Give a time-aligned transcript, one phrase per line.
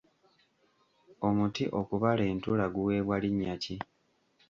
[1.27, 3.77] Omuti okubala entula guweebwa linnya ki?